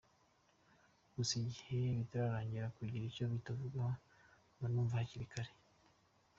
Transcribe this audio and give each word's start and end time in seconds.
Gusa 1.15 1.33
igihe 1.41 1.79
bitararangira 1.99 2.67
kugira 2.77 3.03
icyo 3.09 3.23
tubivugaho 3.45 3.91
mba 4.55 4.67
numva 4.71 4.99
hakiri 4.99 5.27
kare. 5.33 5.51